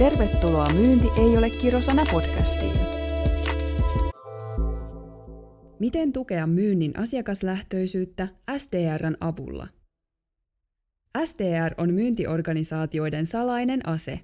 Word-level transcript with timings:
Tervetuloa 0.00 0.72
Myynti 0.72 1.08
ei 1.18 1.38
ole 1.38 1.50
kirosana 1.50 2.04
podcastiin. 2.12 2.76
Miten 5.78 6.12
tukea 6.12 6.46
myynnin 6.46 6.98
asiakaslähtöisyyttä 6.98 8.28
SDRn 8.58 9.16
avulla? 9.20 9.68
SDR 11.24 11.74
on 11.78 11.94
myyntiorganisaatioiden 11.94 13.26
salainen 13.26 13.88
ase. 13.88 14.20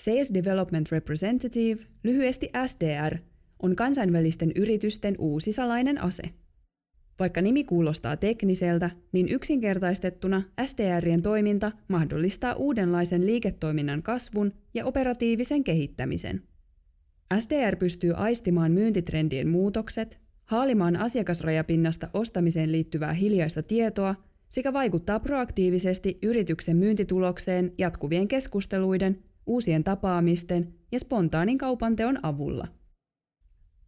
Sales 0.00 0.34
Development 0.34 0.92
Representative, 0.92 1.86
lyhyesti 2.02 2.50
SDR, 2.66 3.18
on 3.62 3.76
kansainvälisten 3.76 4.52
yritysten 4.56 5.14
uusi 5.18 5.52
salainen 5.52 6.02
ase. 6.02 6.22
Vaikka 7.18 7.42
nimi 7.42 7.64
kuulostaa 7.64 8.16
tekniseltä, 8.16 8.90
niin 9.12 9.28
yksinkertaistettuna 9.28 10.42
SDRien 10.64 11.22
toiminta 11.22 11.72
mahdollistaa 11.88 12.54
uudenlaisen 12.54 13.26
liiketoiminnan 13.26 14.02
kasvun 14.02 14.52
ja 14.74 14.86
operatiivisen 14.86 15.64
kehittämisen. 15.64 16.42
SDR 17.38 17.76
pystyy 17.76 18.12
aistimaan 18.16 18.72
myyntitrendien 18.72 19.48
muutokset, 19.48 20.20
haalimaan 20.44 20.96
asiakasrajapinnasta 20.96 22.08
ostamiseen 22.14 22.72
liittyvää 22.72 23.12
hiljaista 23.12 23.62
tietoa 23.62 24.14
sekä 24.48 24.72
vaikuttaa 24.72 25.20
proaktiivisesti 25.20 26.18
yrityksen 26.22 26.76
myyntitulokseen 26.76 27.72
jatkuvien 27.78 28.28
keskusteluiden, 28.28 29.24
uusien 29.46 29.84
tapaamisten 29.84 30.74
ja 30.92 30.98
spontaanin 30.98 31.58
kaupanteon 31.58 32.18
avulla. 32.22 32.68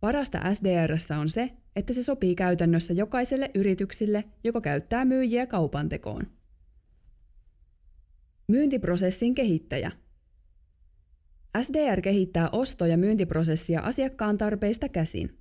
Parasta 0.01 0.54
SDRssä 0.54 1.18
on 1.18 1.29
se, 1.29 1.51
että 1.77 1.93
se 1.93 2.03
sopii 2.03 2.35
käytännössä 2.35 2.93
jokaiselle 2.93 3.51
yrityksille, 3.55 4.25
joka 4.45 4.61
käyttää 4.61 5.05
myyjiä 5.05 5.47
kaupantekoon. 5.47 6.27
Myyntiprosessin 8.49 9.35
kehittäjä. 9.35 9.93
SDR 11.63 12.01
kehittää 12.01 12.49
osto- 12.52 12.87
ja 12.87 12.96
myyntiprosessia 12.96 13.80
asiakkaan 13.80 14.38
tarpeista 14.38 14.88
käsin. 14.88 15.38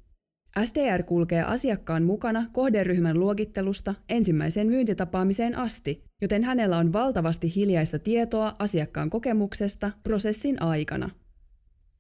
SDR 0.66 1.04
kulkee 1.04 1.44
asiakkaan 1.44 2.04
mukana 2.04 2.50
kohderyhmän 2.54 3.20
luokittelusta 3.20 3.96
ensimmäiseen 4.10 4.68
myyntitapaamiseen 4.68 5.58
asti, 5.58 6.04
joten 6.22 6.44
hänellä 6.44 6.78
on 6.78 6.94
valtavasti 6.94 7.56
hiljaista 7.56 8.00
tietoa 8.00 8.56
asiakkaan 8.60 9.10
kokemuksesta 9.10 9.92
prosessin 10.04 10.62
aikana– 10.62 11.10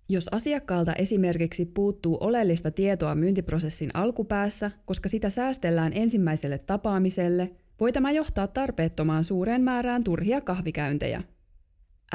jos 0.10 0.30
asiakkaalta 0.32 0.94
esimerkiksi 0.94 1.66
puuttuu 1.66 2.18
oleellista 2.22 2.72
tietoa 2.72 3.16
myyntiprosessin 3.16 3.90
alkupäässä, 3.94 4.72
koska 4.86 5.10
sitä 5.10 5.30
säästellään 5.30 5.94
ensimmäiselle 5.96 6.58
tapaamiselle, 6.58 7.52
voi 7.80 7.92
tämä 7.92 8.12
johtaa 8.12 8.48
tarpeettomaan 8.48 9.24
suureen 9.24 9.62
määrään 9.62 10.04
turhia 10.04 10.42
kahvikäyntejä. 10.42 11.24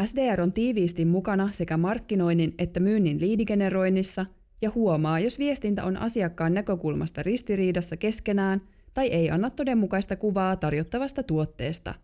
SDR 0.05 0.41
on 0.41 0.53
tiiviisti 0.53 1.05
mukana 1.05 1.51
sekä 1.53 1.77
markkinoinnin 1.77 2.55
että 2.59 2.81
myynnin 2.81 3.21
liidigeneroinnissa 3.21 4.27
ja 4.63 4.71
huomaa, 4.75 5.21
jos 5.21 5.39
viestintä 5.39 5.85
on 5.85 5.97
asiakkaan 5.97 6.55
näkökulmasta 6.55 7.23
ristiriidassa 7.23 7.97
keskenään 7.97 8.61
tai 8.95 9.07
ei 9.07 9.31
anna 9.31 9.51
todenmukaista 9.51 10.17
kuvaa 10.17 10.57
tarjottavasta 10.57 11.23
tuotteesta. 11.23 11.95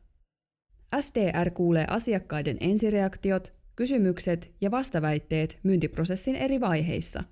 SDR 1.01 1.51
kuulee 1.51 1.85
asiakkaiden 1.89 2.57
ensireaktiot 2.61 3.56
kysymykset 3.77 4.55
ja 4.61 4.71
vastaväitteet 4.71 5.59
myyntiprosessin 5.63 6.37
eri 6.37 6.61
vaiheissa. 6.61 7.25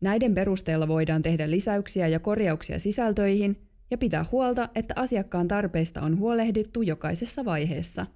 Näiden 0.00 0.34
perusteella 0.34 0.88
voidaan 0.88 1.22
tehdä 1.22 1.50
lisäyksiä 1.50 2.08
ja 2.08 2.20
korjauksia 2.20 2.78
sisältöihin 2.78 3.68
ja 3.90 3.98
pitää 3.98 4.24
huolta, 4.32 4.68
että 4.74 4.94
asiakkaan 4.96 5.48
tarpeista 5.48 6.02
on 6.02 6.18
huolehdittu 6.18 6.82
jokaisessa 6.82 7.44
vaiheessa. 7.44 8.06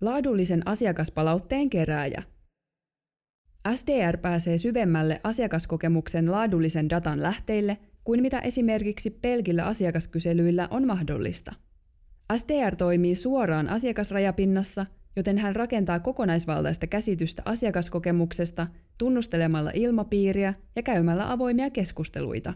Laadullisen 0.00 0.68
asiakaspalautteen 0.68 1.70
kerääjä. 1.70 2.22
SDR 3.74 4.16
pääsee 4.16 4.58
syvemmälle 4.58 5.20
asiakaskokemuksen 5.24 6.32
laadullisen 6.32 6.90
datan 6.90 7.22
lähteille 7.22 7.78
kuin 8.04 8.22
mitä 8.22 8.38
esimerkiksi 8.38 9.10
pelkillä 9.10 9.64
asiakaskyselyillä 9.64 10.68
on 10.70 10.86
mahdollista. 10.86 11.52
SDR 12.36 12.76
toimii 12.76 13.14
suoraan 13.14 13.68
asiakasrajapinnassa 13.68 14.86
joten 15.16 15.38
hän 15.38 15.56
rakentaa 15.56 16.00
kokonaisvaltaista 16.00 16.86
käsitystä 16.86 17.42
asiakaskokemuksesta 17.44 18.66
tunnustelemalla 18.98 19.70
ilmapiiriä 19.74 20.54
ja 20.76 20.82
käymällä 20.82 21.32
avoimia 21.32 21.70
keskusteluita. 21.70 22.54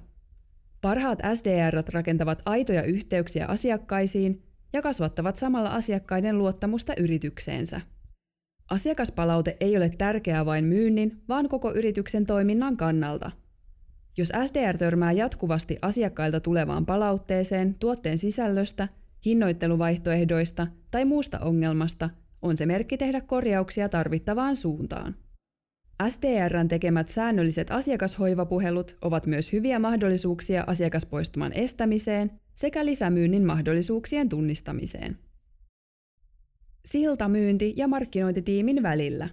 Parhaat 0.81 1.19
SDR 1.35 1.83
rakentavat 1.93 2.43
aitoja 2.47 2.83
yhteyksiä 2.83 3.47
asiakkaisiin 3.47 4.43
ja 4.73 4.83
kasvattavat 4.83 5.37
samalla 5.37 5.69
asiakkaiden 5.71 6.39
luottamusta 6.39 6.93
yritykseensä. 6.97 7.81
Asiakaspalaute 8.71 9.57
ei 9.61 9.77
ole 9.77 9.91
tärkeää 9.99 10.47
vain 10.47 10.65
myynnin, 10.65 11.23
vaan 11.29 11.49
koko 11.49 11.73
yrityksen 11.73 12.27
toiminnan 12.27 12.77
kannalta. 12.77 13.31
Jos 14.19 14.33
SDR 14.45 14.79
törmää 14.79 15.13
jatkuvasti 15.13 15.79
asiakkailta 15.83 16.41
tulevaan 16.41 16.87
palautteeseen 16.87 17.75
tuotteen 17.75 18.19
sisällöstä, 18.19 18.89
hinnoitteluvaihtoehdoista 19.25 20.67
tai 20.91 21.05
muusta 21.05 21.39
ongelmasta, 21.39 22.11
on 22.43 22.57
se 22.57 22.67
merkki 22.67 22.99
tehdä 22.99 23.21
korjauksia 23.21 23.89
tarvittavaan 23.89 24.57
suuntaan. 24.57 25.15
SDRn 26.09 26.69
tekemät 26.69 27.09
säännölliset 27.09 27.71
asiakashoivapuhelut 27.71 28.97
ovat 29.03 29.27
myös 29.27 29.53
hyviä 29.53 29.79
mahdollisuuksia 29.79 30.65
asiakaspoistuman 30.67 31.53
estämiseen 31.53 32.31
sekä 32.57 32.85
lisämyynnin 32.85 33.47
mahdollisuuksien 33.47 34.29
tunnistamiseen. 34.29 35.19
Siltamyynti 36.85 37.75
ja 37.77 37.89
markkinointitiimin 37.89 38.83
välillä. 38.83 39.29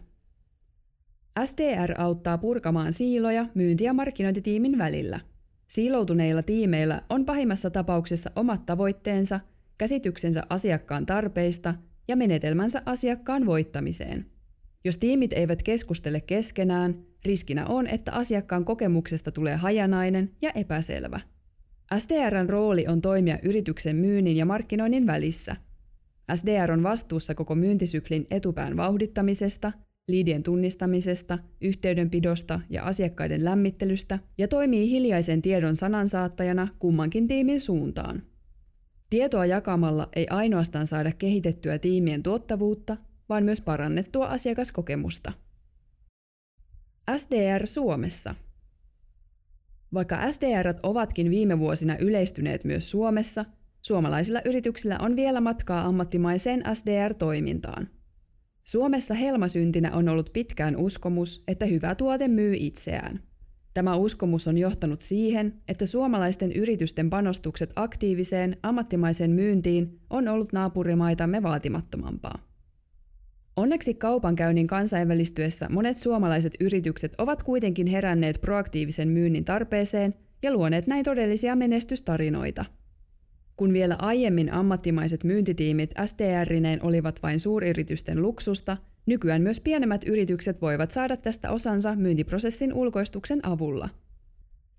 SDR 1.45 2.01
auttaa 2.01 2.37
purkamaan 2.37 2.93
siiloja 2.93 3.45
myynti- 3.53 3.83
ja 3.83 3.93
markkinointitiimin 3.93 4.77
välillä. 4.77 5.19
Siiloutuneilla 5.67 6.43
tiimeillä 6.43 7.01
on 7.09 7.25
pahimmassa 7.25 7.69
tapauksessa 7.69 8.31
omat 8.35 8.65
tavoitteensa, 8.65 9.39
käsityksensä 9.77 10.43
asiakkaan 10.49 11.05
tarpeista 11.05 11.73
ja 12.07 12.15
menetelmänsä 12.15 12.81
asiakkaan 12.85 13.45
voittamiseen. 13.45 14.25
Jos 14.83 14.97
tiimit 14.97 15.33
eivät 15.33 15.63
keskustele 15.63 16.21
keskenään, 16.21 17.03
riskinä 17.25 17.65
on, 17.65 17.87
että 17.87 18.11
asiakkaan 18.11 18.65
kokemuksesta 18.65 19.31
tulee 19.31 19.55
hajanainen 19.55 20.31
ja 20.41 20.51
epäselvä. 20.55 21.19
SDRn 21.97 22.49
rooli 22.49 22.87
on 22.87 23.01
toimia 23.01 23.39
yrityksen 23.43 23.95
myynnin 23.95 24.37
ja 24.37 24.45
markkinoinnin 24.45 25.07
välissä. 25.07 25.55
SDR 26.35 26.71
on 26.71 26.83
vastuussa 26.83 27.35
koko 27.35 27.55
myyntisyklin 27.55 28.27
etupään 28.31 28.77
vauhdittamisesta, 28.77 29.71
liidien 30.07 30.43
tunnistamisesta, 30.43 31.37
yhteydenpidosta 31.61 32.59
ja 32.69 32.83
asiakkaiden 32.83 33.45
lämmittelystä 33.45 34.19
ja 34.37 34.47
toimii 34.47 34.89
hiljaisen 34.89 35.41
tiedon 35.41 35.75
sanansaattajana 35.75 36.67
kummankin 36.79 37.27
tiimin 37.27 37.61
suuntaan. 37.61 38.23
Tietoa 39.09 39.45
jakamalla 39.45 40.09
ei 40.15 40.27
ainoastaan 40.29 40.87
saada 40.87 41.11
kehitettyä 41.11 41.79
tiimien 41.79 42.23
tuottavuutta, 42.23 42.97
vaan 43.29 43.43
myös 43.43 43.61
parannettua 43.61 44.25
asiakaskokemusta. 44.25 45.33
SDR 47.17 47.67
Suomessa 47.67 48.35
Vaikka 49.93 50.31
SDR 50.31 50.73
ovatkin 50.83 51.29
viime 51.29 51.59
vuosina 51.59 51.97
yleistyneet 51.97 52.63
myös 52.63 52.91
Suomessa, 52.91 53.45
suomalaisilla 53.81 54.41
yrityksillä 54.45 54.97
on 55.01 55.15
vielä 55.15 55.41
matkaa 55.41 55.85
ammattimaiseen 55.85 56.63
SDR-toimintaan. 56.73 57.89
Suomessa 58.63 59.13
helmasyntinä 59.13 59.91
on 59.91 60.09
ollut 60.09 60.33
pitkään 60.33 60.77
uskomus, 60.77 61.43
että 61.47 61.65
hyvä 61.65 61.95
tuote 61.95 62.27
myy 62.27 62.55
itseään. 62.59 63.23
Tämä 63.77 63.95
uskomus 63.95 64.47
on 64.47 64.57
johtanut 64.57 65.01
siihen, 65.01 65.53
että 65.67 65.85
suomalaisten 65.85 66.51
yritysten 66.51 67.09
panostukset 67.09 67.71
aktiiviseen, 67.75 68.57
ammattimaiseen 68.63 69.31
myyntiin 69.31 69.99
on 70.09 70.27
ollut 70.27 70.53
naapurimaitamme 70.53 71.43
vaatimattomampaa. 71.43 72.39
Onneksi 73.55 73.93
kaupankäynnin 73.93 74.67
kansainvälistyessä 74.67 75.67
monet 75.69 75.97
suomalaiset 75.97 76.53
yritykset 76.59 77.13
ovat 77.17 77.43
kuitenkin 77.43 77.87
heränneet 77.87 78.41
proaktiivisen 78.41 79.07
myynnin 79.07 79.45
tarpeeseen 79.45 80.13
ja 80.43 80.53
luoneet 80.53 80.87
näin 80.87 81.03
todellisia 81.03 81.55
menestystarinoita. 81.55 82.65
Kun 83.55 83.73
vielä 83.73 83.95
aiemmin 83.99 84.53
ammattimaiset 84.53 85.23
myyntitiimit 85.23 85.91
STR-ineen 86.05 86.83
olivat 86.83 87.23
vain 87.23 87.39
suuryritysten 87.39 88.21
luksusta, 88.21 88.77
Nykyään 89.07 89.41
myös 89.41 89.59
pienemmät 89.59 90.01
yritykset 90.07 90.61
voivat 90.61 90.91
saada 90.91 91.17
tästä 91.17 91.51
osansa 91.51 91.95
myyntiprosessin 91.95 92.73
ulkoistuksen 92.73 93.39
avulla. 93.45 93.89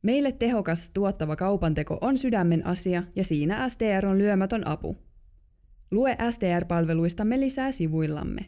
Meille 0.02 0.32
tehokas, 0.32 0.90
tuottava 0.90 1.36
kaupanteko 1.36 1.98
on 2.00 2.18
sydämen 2.18 2.66
asia 2.66 3.02
ja 3.16 3.24
siinä 3.24 3.68
SDR 3.68 4.06
on 4.06 4.18
lyömätön 4.18 4.66
apu. 4.66 4.96
Lue 5.90 6.16
SDR-palveluistamme 6.30 7.40
lisää 7.40 7.72
sivuillamme. 7.72 8.46